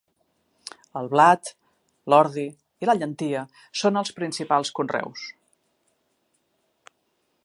El 1.01 1.09
blat, 1.11 1.51
l'ordi 2.13 2.45
i 2.85 2.89
la 2.91 2.95
llentia 3.01 3.43
són 3.83 4.01
els 4.03 4.13
principals 4.21 4.75
conreus. 4.81 5.29